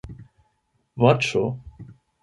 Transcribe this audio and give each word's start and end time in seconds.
voĉo 1.03 1.45